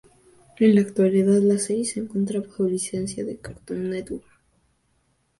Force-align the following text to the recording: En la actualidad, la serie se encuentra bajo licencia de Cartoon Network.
En 0.57 0.73
la 0.73 0.81
actualidad, 0.81 1.41
la 1.43 1.59
serie 1.59 1.85
se 1.85 1.99
encuentra 1.99 2.39
bajo 2.39 2.63
licencia 2.63 3.23
de 3.23 3.37
Cartoon 3.37 3.91
Network. 3.91 4.25